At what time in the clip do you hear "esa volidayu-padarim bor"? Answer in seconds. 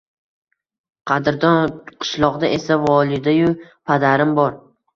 2.59-4.61